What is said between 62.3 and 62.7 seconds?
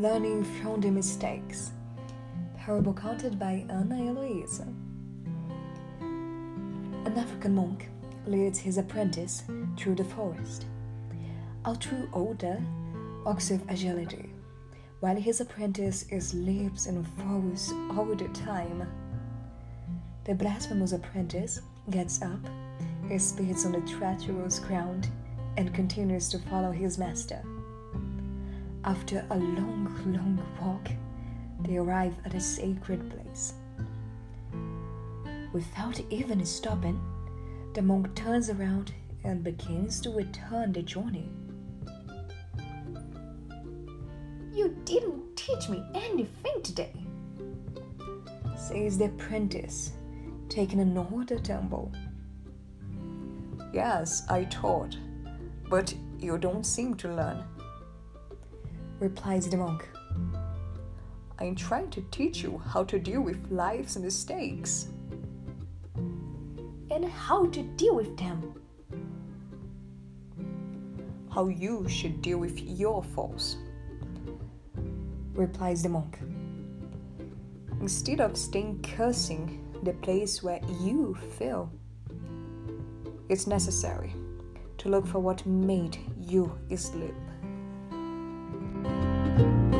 you